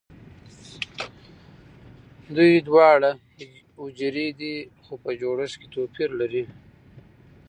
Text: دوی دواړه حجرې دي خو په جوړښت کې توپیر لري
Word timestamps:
دوی 2.35 2.51
دواړه 2.67 3.11
حجرې 3.81 4.27
دي 4.39 4.55
خو 4.83 4.93
په 5.03 5.11
جوړښت 5.21 5.55
کې 5.59 5.67
توپیر 5.75 6.09
لري 6.21 6.43